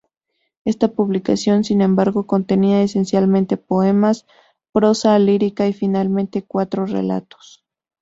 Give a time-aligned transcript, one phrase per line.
[0.65, 4.25] Esta publicación, sin embargo, contenía esencialmente poemas,
[4.71, 7.63] prosa lírica y finalmente cuatro relatos.